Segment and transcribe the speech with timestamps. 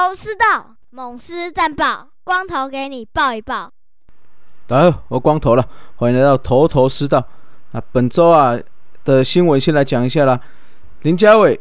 [0.00, 3.70] 头头是道，猛狮战报，光头给你报一报。
[4.66, 7.22] 大家好，我光头了，欢迎来到头头是道。
[7.72, 8.58] 那本周啊
[9.04, 10.40] 的新闻先来讲一下啦。
[11.02, 11.60] 林家伟、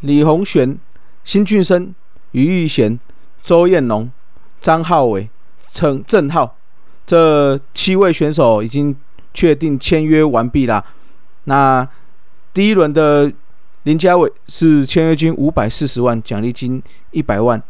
[0.00, 0.78] 李洪璇、
[1.24, 1.94] 辛俊生、
[2.32, 3.00] 于玉贤、
[3.42, 4.12] 周彦龙、
[4.60, 5.30] 张浩伟、
[5.72, 6.58] 陈振浩
[7.06, 8.94] 这七位选手已经
[9.32, 10.84] 确定签约完毕啦。
[11.44, 11.88] 那
[12.52, 13.32] 第一轮的
[13.84, 17.62] 林家伟是签约金五百四十万，奖励金一百万。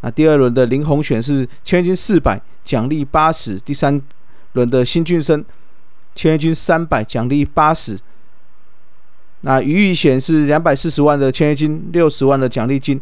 [0.00, 3.58] 那第二轮的林宏选是签约金四百，奖励八十。
[3.58, 4.00] 第三
[4.52, 5.44] 轮的辛俊生
[6.14, 7.98] 签约金三百，奖励八十。
[9.42, 13.00] 那于宇显是两百四十万的签约金，六十万的奖励金。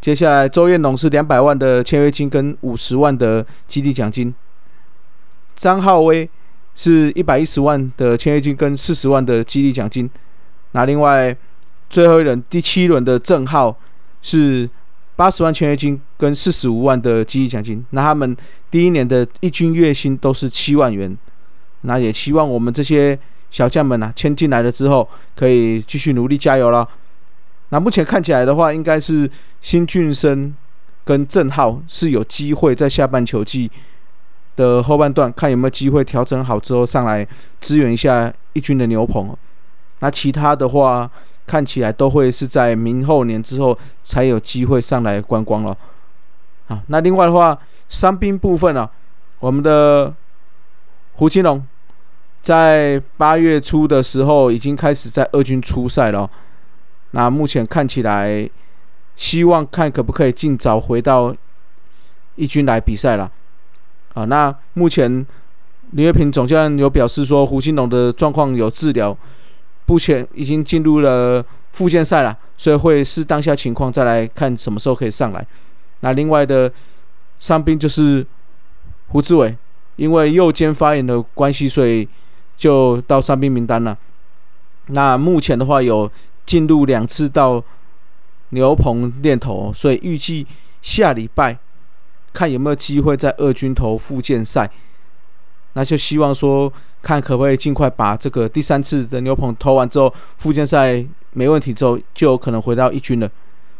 [0.00, 4.34] 接下来周彦龙是两百万的签约金跟五十万的基地奖金。
[5.54, 6.28] 张浩威
[6.74, 10.08] 是一百一十万的签约金跟四十万的激励奖金。
[10.72, 11.36] 那另外
[11.88, 13.76] 最后一轮第七轮的郑浩
[14.22, 14.68] 是
[15.16, 17.84] 八十万签约金跟四十五万的激励奖金。
[17.90, 18.36] 那他们
[18.70, 21.16] 第一年的一军月薪都是七万元。
[21.82, 23.18] 那也希望我们这些
[23.50, 26.88] 小将们啊签进来了之后，可以继续努力加油了。
[27.70, 30.54] 那目前看起来的话，应该是新俊生
[31.04, 33.70] 跟郑浩是有机会在下半球季。
[34.56, 37.26] 的后半段，看有没有机会调整好之后上来
[37.62, 39.34] 支援一下一军的牛棚。
[40.00, 41.10] 那其他的话，
[41.46, 45.76] 看起来都会是在明后年之后才有机会上来观光了。
[46.68, 48.88] 啊，那另外的话，伤兵部分啊，
[49.40, 50.14] 我们的
[51.14, 51.66] 胡金龙
[52.40, 56.30] 在八月初的时候已经开始在二军出赛了。
[57.10, 58.48] 那目前看起来，
[59.16, 61.34] 希望看可不可以尽早回到
[62.36, 63.30] 一军来比赛了。
[64.14, 65.26] 啊，那目前
[65.90, 69.16] 林月平总教练有表示说，胡金龙的状况有治疗，
[69.90, 75.44] 目前已经进入了复健赛了，所以会视当下情况再来看什么时候可以上来。
[75.98, 76.72] 那另外的
[77.40, 78.24] 伤兵就是
[79.08, 79.56] 胡志伟，
[79.96, 82.08] 因为右肩发炎的关系，所以
[82.56, 83.98] 就到伤兵名单了。
[84.86, 86.08] 那目前的话有
[86.46, 87.60] 进入两次到
[88.50, 90.46] 牛棚练头，所以预计
[90.80, 91.58] 下礼拜。
[92.32, 94.70] 看有没有机会在二军投复健赛，
[95.74, 103.30] 那就希望说看可不可以尽快把这个第三次的牛棚投完之后，复健赛没问题之后，就有可能回到一军了。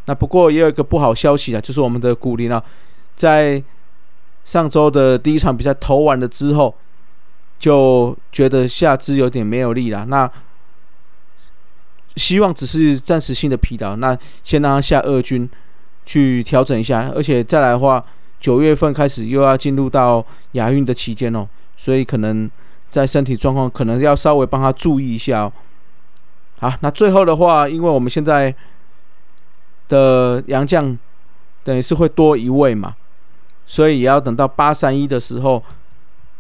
[0.07, 2.63] 那不过也有一个不好消息啊，就是我们的古林啊，
[3.17, 3.63] 在
[4.45, 6.75] 上周的第一场比赛投完了之后，
[7.59, 10.07] 就觉得下肢有点没有力了。
[10.07, 10.31] 那
[12.17, 15.49] 希望只是暂时性的疲劳，那先让他下二军
[16.07, 18.05] 去调整一下，而且再来的话。
[18.41, 21.47] 九月份开始又要进入到亚运的期间哦，
[21.81, 22.49] 所以可能
[22.91, 25.53] 在身体状况可能要稍微帮他注意一下哦。
[26.59, 28.55] 好，那最后的话，因为我们现在
[29.89, 30.97] 的杨将
[31.65, 32.95] 等于是会多一位嘛，
[33.65, 35.65] 所以也要等到八三一的时候，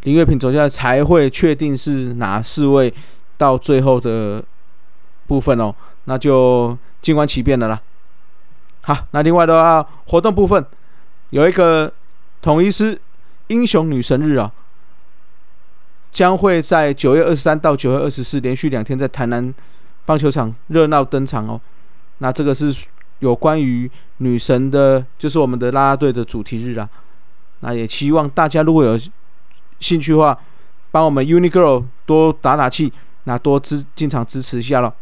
[0.03, 2.93] 林月平走下来才会确定是哪四位
[3.39, 4.45] 到最后的
[5.27, 5.75] 部分哦，
[6.05, 7.81] 那就静观其变的啦。
[8.83, 10.63] 好，那另外的话，活动部分。
[11.31, 11.91] 有一个
[12.43, 13.01] 统一师
[13.47, 14.53] 英雄女神日啊，
[16.13, 19.53] 将会在九月二十三到九月二十四连续两天在台南
[20.05, 21.61] 棒球场热闹登场哦。
[22.19, 22.75] 那这个是
[23.21, 26.89] 有关于女神的，就是我们的啦啦队的主题日啊。
[27.61, 28.99] 那也希望大家如果有
[29.79, 30.39] 兴趣的话，
[30.91, 32.93] 帮我们 UNIGIRL 多打打气，
[33.25, 34.93] 那多支进场支持一下喽。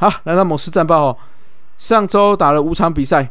[0.00, 1.16] 好，来到某市战报哦。
[1.76, 3.30] 上周打了五场比赛，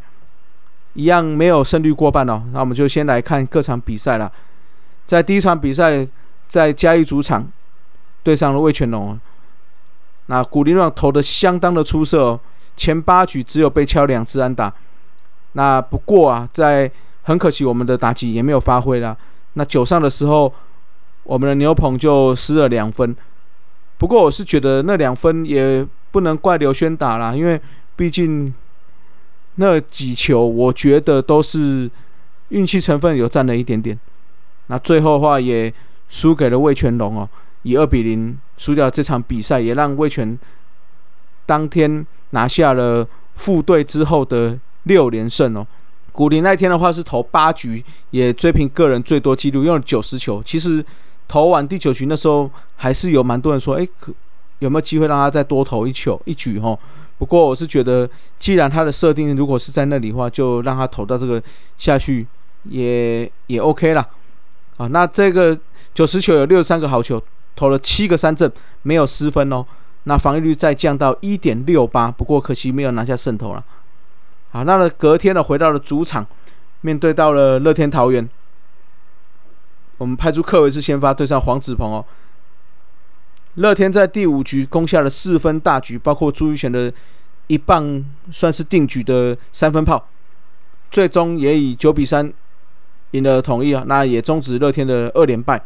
[0.94, 2.44] 一样没有胜率过半哦。
[2.54, 4.32] 那我们就先来看各场比赛了。
[5.08, 6.08] 在第一场比赛，
[6.48, 7.52] 在嘉义主场
[8.22, 9.20] 对上了魏全龙，
[10.28, 12.40] 那古林朗投的相当的出色哦。
[12.76, 14.72] 前八局只有被敲两支安打。
[15.54, 16.92] 那不过啊，在
[17.24, 19.18] 很可惜我们的打击也没有发挥了。
[19.54, 20.54] 那九上的时候，
[21.24, 23.16] 我们的牛棚就失了两分。
[23.98, 25.84] 不过我是觉得那两分也。
[26.12, 27.60] 不能怪刘轩打啦，因为
[27.96, 28.54] 毕竟
[29.56, 31.90] 那几球，我觉得都是
[32.50, 33.98] 运气成分有占了一点点。
[34.68, 35.74] 那最后的话也
[36.10, 37.30] 输给了魏全龙哦，
[37.64, 40.38] 以二比零输掉这场比赛，也让魏全
[41.46, 45.66] 当天拿下了副队之后的六连胜哦。
[46.12, 50.42] 古林那天的话是投八局，也追平个人最多纪录，用了九十球。
[50.44, 50.84] 其实
[51.28, 54.14] 投完第九局那时候，还是有蛮多人说，哎，可
[54.60, 56.78] 有没有机会让他再多投一球一局哈？
[57.18, 61.42] 不过我是觉得，既然他的设定如果是在那里的话，就让他投到这个
[61.78, 62.26] 下去
[62.64, 64.08] 也也 OK 啦。
[64.78, 65.58] 啊，那这个
[65.94, 67.22] 九十球有六十三个好球，
[67.58, 68.50] 投了七个三振，
[68.84, 69.66] 没有失分哦。
[70.04, 73.64] 那防御率再降到一点六八，不过可惜没有拿下胜投了。
[74.52, 76.26] 好，那隔天呢，回到了主场，
[76.82, 78.28] 面对到了乐天桃园，
[79.98, 82.06] 我们派出克维斯先发对上黄子鹏哦。
[83.56, 86.92] 乐天在第五局攻下了四分大局，包括朱玉贤的
[87.48, 90.08] 一棒算是定局的三分炮，
[90.90, 92.32] 最终也以九比三
[93.12, 95.62] 赢了统一啊，那也终止乐天的二连败。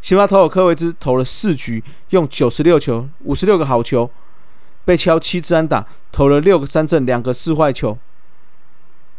[0.00, 4.10] 先发投手科维兹投了四局，用九十六球、五十六个好球，
[4.84, 7.98] 被敲七支安打，投了六个三振、两个四坏球，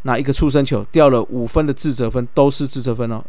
[0.04, 3.24] 那一个触身球，掉了五分的自责分，都是自责分哦。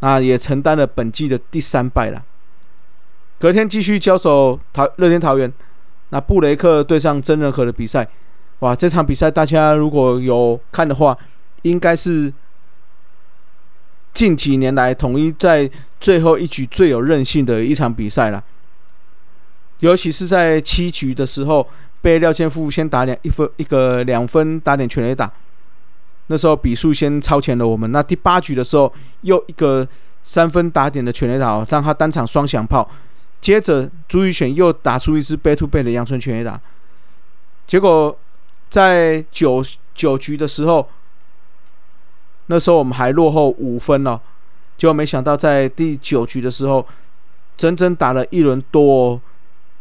[0.00, 2.22] 那也承担了本季的第三败了。
[3.40, 5.50] 隔天继续交手桃乐天桃园，
[6.10, 8.06] 那布雷克对上真人和的比赛，
[8.58, 11.16] 哇，这场比赛大家如果有看的话，
[11.62, 12.32] 应该是。
[14.12, 15.70] 近几年来，统一在
[16.00, 18.42] 最后一局最有韧性的一场比赛了。
[19.78, 21.66] 尤其是在七局的时候，
[22.02, 25.32] 被廖千富先打两一分一个两分打点全垒打，
[26.26, 27.90] 那时候比数先超前了我们。
[27.92, 29.86] 那第八局的时候，又一个
[30.24, 32.86] 三分打点的全垒打，让他单场双响炮。
[33.40, 36.60] 接着朱玉选又打出一支背 to 背的阳春拳也打。
[37.66, 38.18] 结果
[38.68, 39.64] 在九
[39.94, 40.88] 九局的时候。
[42.52, 44.20] 那时候我们还落后五分哦，
[44.76, 46.84] 结果没想到在第九局的时候，
[47.56, 49.20] 整整打了一轮多，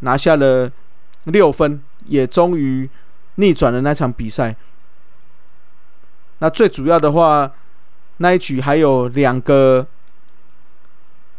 [0.01, 0.71] 拿下了
[1.23, 2.87] 六分，也终于
[3.37, 4.55] 逆转了那场比赛。
[6.37, 7.51] 那最主要的话，
[8.17, 9.87] 那一局还有两个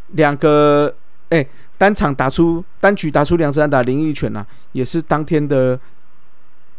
[0.09, 0.93] 两个
[1.29, 1.47] 哎，
[1.81, 5.81] 单场打出单局打出两次安打林奕拳呐，也是当天的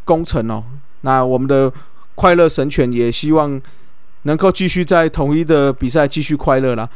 [0.05, 0.61] 功臣哦。
[1.01, 1.73] 那我们的
[2.13, 3.59] 快乐神犬也希望。
[4.23, 6.87] 能够继续在统一的比赛继续快乐啦。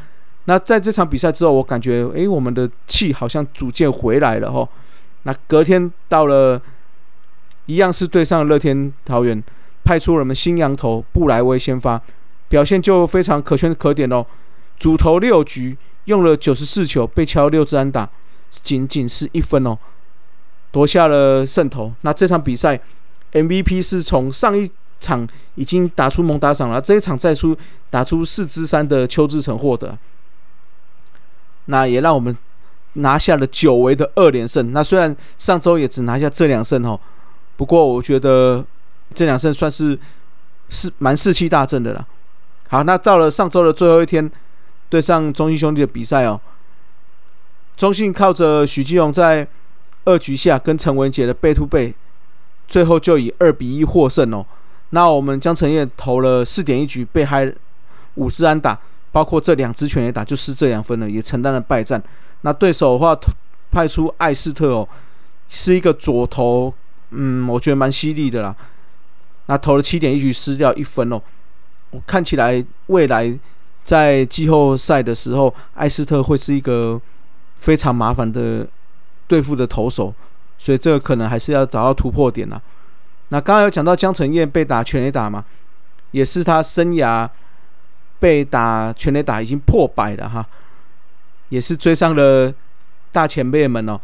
[0.44, 4.70] 那在这场比赛之后，我感觉诶，我们的气好像逐渐回来了哈。
[5.24, 6.62] 那隔天到了，
[7.66, 9.44] 一样是对上乐天桃园，
[9.84, 12.00] 派出我们新羊头布莱威先发，
[12.48, 14.24] 表现就非常可圈可点哦。
[14.78, 15.76] 主投六局，
[16.06, 18.10] 用了九十四球，被敲六支安打，
[18.50, 19.78] 仅仅是一分哦，
[20.72, 21.94] 夺下了胜投。
[22.02, 22.80] 那这场比赛
[23.34, 24.72] MVP 是从上一。
[24.98, 27.56] 场已经打出猛打赏了，这一场再出
[27.90, 29.96] 打出四支三的邱志成获得，
[31.66, 32.36] 那也让我们
[32.94, 34.72] 拿下了久违的二连胜。
[34.72, 37.00] 那虽然上周也只拿下这两胜哦，
[37.58, 38.66] 不过我觉得
[39.14, 40.00] 这两胜算是
[40.70, 42.08] 是蛮士气大振的了。
[42.70, 44.32] 好，那到了上周的最后一天，
[44.90, 46.40] 对上中信兄弟的比赛哦，
[47.76, 49.48] 中信靠着许继荣在
[50.06, 51.94] 二局下跟陈文杰的背对背，
[52.68, 54.46] 最后就以二比一获胜哦。
[54.92, 57.52] 那我们江承彦投了四点一局，被嗨
[58.14, 58.80] 五支安打，
[59.12, 62.02] 包括这两支全垒打，就失这两分了，也承担了败战。
[62.42, 63.18] 那对手的话
[63.72, 64.88] 派出艾斯特哦，
[65.50, 66.74] 是一个左投，
[67.10, 68.56] 嗯，我觉得蛮犀利的啦。
[69.48, 71.20] 那投了七点一局，失掉一分哦。
[71.90, 73.38] 我看起来未来
[73.86, 77.00] 在季后赛的时候，艾斯特会是一个
[77.56, 78.68] 非常麻烦的
[79.28, 80.14] 对付的投手，
[80.58, 82.60] 所以这个可能还是要找到突破点啦。
[83.30, 85.46] 那刚刚有讲到江承彦被打全垒打嘛，
[86.10, 87.30] 也是他生涯
[88.20, 90.46] 被打全垒打已经破百了哈，
[91.50, 92.52] 也是追上了
[93.12, 94.02] 大前辈们哦。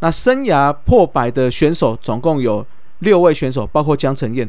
[0.00, 2.66] 那生涯破百的选手总共有
[3.00, 4.48] 六位选手，包括江承彦。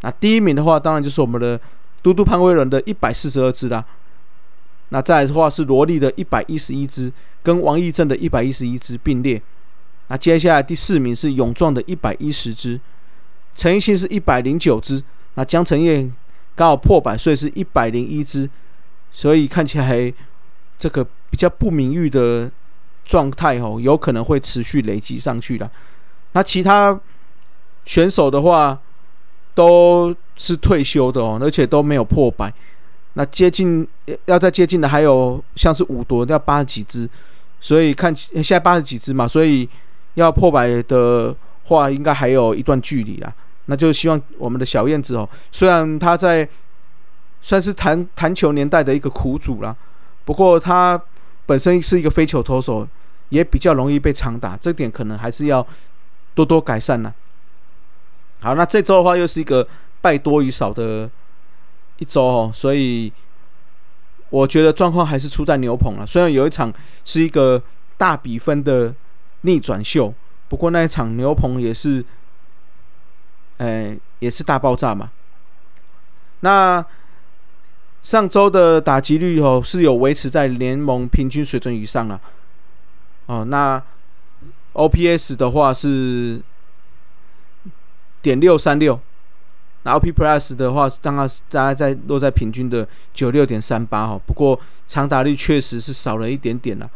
[0.00, 1.60] 那第一名的话，当然就是我们的
[2.02, 3.84] 嘟嘟潘威伦的一百四十二支啦。
[4.90, 9.40] 那再来的话是罗莉的一百一十一支，跟王义正的一百一十一支并列。
[10.08, 12.80] 那接下来第四名是勇壮的一百一十支。
[13.54, 15.02] 陈奕迅是一百零九支，
[15.34, 16.12] 那江承彦
[16.56, 18.48] 刚好破百，岁是一百零一支，
[19.12, 20.12] 所以看起来
[20.78, 22.50] 这个比较不名誉的
[23.04, 25.70] 状态哦，有可能会持续累积上去的。
[26.32, 26.98] 那其他
[27.84, 28.80] 选手的话
[29.54, 32.52] 都是退休的哦，而且都没有破百。
[33.14, 33.86] 那接近
[34.26, 37.08] 要再接近的还有像是五夺要八十几只，
[37.60, 39.68] 所以看现在八十几只嘛，所以
[40.14, 41.34] 要破百的。
[41.64, 43.32] 话应该还有一段距离啦，
[43.66, 46.48] 那就希望我们的小燕子哦，虽然他在
[47.40, 49.76] 算是弹弹球年代的一个苦主啦，
[50.24, 51.00] 不过他
[51.46, 52.88] 本身是一个飞球投手，
[53.28, 55.64] 也比较容易被长打，这点可能还是要
[56.34, 57.14] 多多改善呢。
[58.40, 59.66] 好，那这周的话又是一个
[60.00, 61.10] 败多于少的
[61.98, 63.12] 一周哦，所以
[64.30, 66.06] 我觉得状况还是出在牛棚了。
[66.06, 66.72] 虽然有一场
[67.04, 67.62] 是一个
[67.98, 68.94] 大比分的
[69.42, 70.14] 逆转秀，
[70.48, 72.04] 不过那一场牛棚也是，
[73.58, 75.10] 哎，也是大爆炸嘛。
[76.40, 76.82] 那
[78.00, 82.18] 上周的打击率哦是有维持在联盟平均水准以上了。
[83.26, 83.82] 哦，那
[84.72, 86.40] OPS 的话是
[88.22, 89.00] 点六三六。
[89.82, 96.90] 那 OP Plus 的话，当然大概在落在平均的九六点三八哈，不过长打率确实是少了一点点了。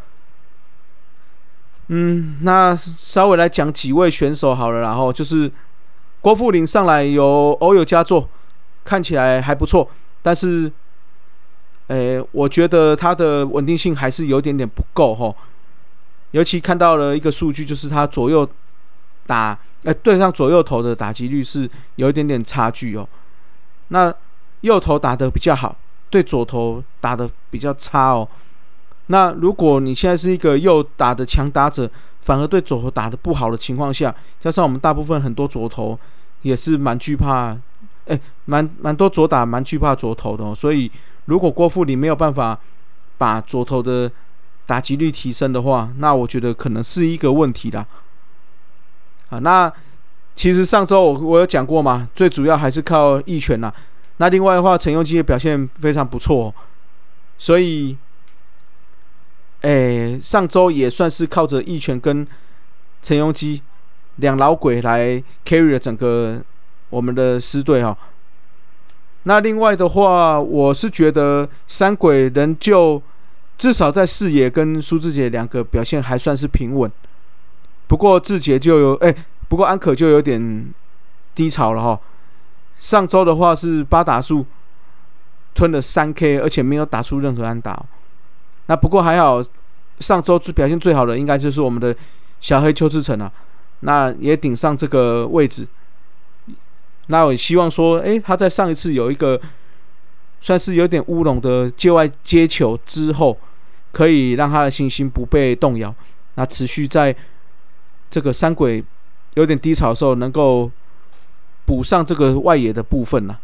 [1.88, 5.50] 嗯，那稍微来讲几位选手好了，然后就是
[6.21, 8.28] 郭富林上来有偶有佳作，
[8.85, 9.88] 看起来还不错，
[10.21, 10.71] 但是，
[11.87, 15.35] 诶，我觉得他的稳定性还是有点点不够哈，
[16.33, 18.47] 尤其看到了一个数据，就是他左右。
[19.26, 23.07] 打哎，对上左右头的打击率是有一点点差距哦。
[23.88, 24.12] 那
[24.62, 25.76] 右头打得比较好，
[26.09, 28.26] 对左头打得比较差哦。
[29.09, 31.90] 那如果你现在是一个右打的强打者，
[32.21, 35.99] 反而对左头打得不好的情况下，加上我们大部分很多左头
[36.40, 37.54] 也是蛮惧怕，
[38.07, 40.54] 哎，蛮蛮多左打蛮惧怕左头的哦。
[40.54, 40.90] 所以
[41.26, 42.59] 如果郭富林没有办法
[43.19, 44.11] 把左头的
[44.64, 47.87] 打击率提升的话，那我觉得可能是一个问题啦。
[49.41, 49.73] 那
[50.35, 53.73] 其实上周我我有讲过嘛，最主要还是靠一拳呐。
[54.17, 56.55] 那另外的话，陈永基的表现非常不错，
[57.38, 57.97] 所以，
[59.62, 62.26] 哎，上周也算是靠着一拳跟
[63.03, 63.61] 陈永基
[64.17, 66.41] 两老鬼来 carry 了整个
[66.91, 67.97] 我们的师队哈。
[69.25, 73.03] 那另外的话，我是觉得三鬼仍旧
[73.57, 76.91] 至少在视野跟苏志杰两个表现还算是平稳。
[77.95, 79.15] 不过志杰就有哎，
[79.47, 80.75] 不过安可就有点
[81.33, 82.01] 低潮了哈。
[82.77, 84.45] 上周的话是八打数
[85.55, 87.81] 吞了三 K，而且没有打出任何安打。
[88.67, 89.41] 那不过还好，
[90.01, 91.95] 上周最表现最好的应该就是我们的
[92.41, 93.31] 小黑邱志成啊，
[93.79, 95.65] 那也顶上这个位置。
[97.07, 99.41] 那我希望说，哎，他在上一次有一个
[100.41, 103.39] 算是有点乌龙的界外接球之后，
[103.93, 105.95] 可以让他的信心不被动摇，
[106.35, 107.15] 那持续在。
[108.14, 108.85] 这个三鬼
[109.35, 110.71] 有点低潮的时候，能够
[111.64, 113.40] 补上这个外野的部分了。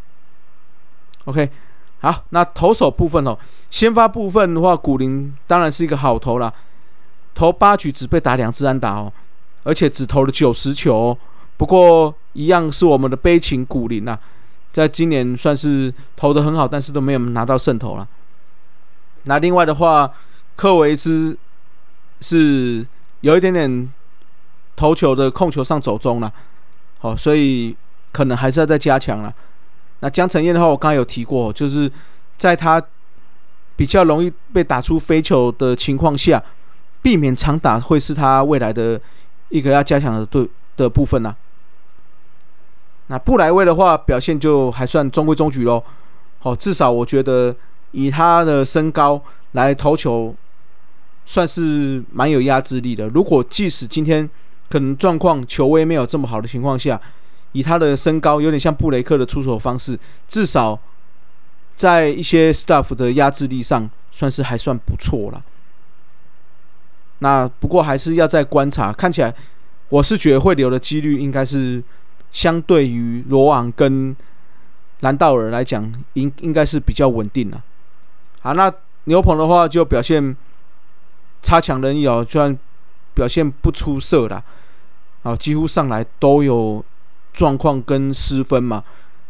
[1.25, 1.49] OK，
[1.99, 3.37] 好，那投手部分哦，
[3.69, 6.53] 先发部分的话，古林当然是一个好投了，
[7.35, 9.11] 投八局只被打两次安打哦，
[9.63, 11.17] 而且只投了九十球。
[11.57, 14.17] 不过一样是我们的悲情古林呐，
[14.71, 18.07] 在今年算是投的很好，但是都没有拿到胜投了。
[19.23, 20.13] 那另外的话，
[20.55, 21.37] 科维兹
[22.21, 22.87] 是
[23.19, 23.91] 有一点点。
[24.81, 26.33] 投球的控球上走中了，
[26.97, 27.77] 好，所以
[28.11, 29.31] 可能还是要再加强了。
[29.99, 31.91] 那江晨燕的话，我刚刚有提过，就是
[32.35, 32.81] 在他
[33.75, 36.43] 比较容易被打出飞球的情况下，
[37.03, 38.99] 避免长打会是他未来的
[39.49, 41.35] 一个要加强的对的部分呐。
[43.05, 45.83] 那布莱威的话，表现就还算中规中矩喽。
[46.39, 47.55] 好，至少我觉得
[47.91, 49.21] 以他的身高
[49.51, 50.35] 来投球，
[51.23, 53.07] 算是蛮有压制力的。
[53.09, 54.27] 如果即使今天
[54.71, 56.99] 可能状况球威没有这么好的情况下，
[57.51, 59.99] 以他的身高有点像布雷克的出手方式，
[60.29, 60.79] 至少
[61.75, 65.43] 在一些 staff 的压制力上算是还算不错了。
[67.19, 69.35] 那不过还是要再观察，看起来
[69.89, 71.83] 我是觉得会留的几率应该是
[72.31, 74.15] 相对于罗昂跟
[75.01, 77.61] 兰道尔来讲，应应该是比较稳定了。
[78.39, 78.73] 好，那
[79.03, 80.35] 牛棚的话就表现
[81.41, 82.57] 差强人意哦，虽然
[83.13, 84.41] 表现不出色啦。
[85.23, 86.83] 啊，几乎上来都有
[87.31, 88.83] 状况跟失分嘛，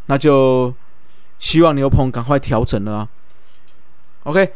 [0.05, 0.73] 那就
[1.37, 3.09] 希望牛棚赶快调整了啊。
[4.23, 4.53] OK，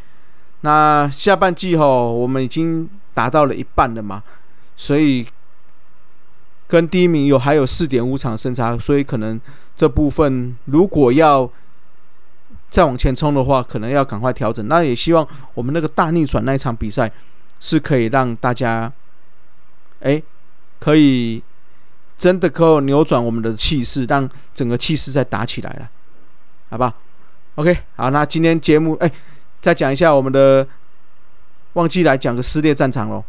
[0.61, 4.23] 那下半季吼，我们已经达到了一半了嘛，
[4.77, 5.27] 所以
[6.67, 9.39] 跟第一名有还有四点五场胜差，所以可能
[9.75, 11.49] 这部分如果要
[12.69, 14.65] 再往前冲的话，可能要赶快调整。
[14.69, 17.11] 那也希望我们那个大逆转那一场比赛
[17.59, 18.89] 是可以让大家，
[19.99, 20.23] 哎。
[20.79, 21.41] 可以
[22.17, 25.89] 真的可以扭转我们的气势，让整个气势再打起来了，
[26.69, 26.93] 好吧
[27.55, 29.11] ？OK，好，那今天节目哎，
[29.61, 30.67] 再讲一下我们的，
[31.73, 33.23] 忘记来讲个撕裂战场喽。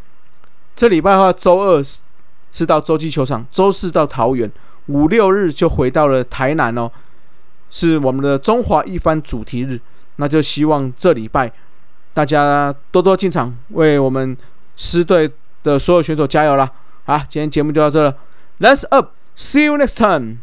[0.74, 1.82] 这礼拜的话，周二
[2.52, 4.50] 是到洲际球场，周四到桃园，
[4.86, 6.90] 五六日就回到了台南哦，
[7.70, 9.80] 是我们的中华一番主题日。
[10.16, 11.52] 那就希望这礼拜
[12.14, 14.36] 大家多多进场，为我们
[14.76, 15.30] 狮队
[15.62, 16.70] 的所有选手加油啦！
[17.05, 18.17] 好，今天节目就到这了，
[18.59, 20.37] Let's up，See you next time。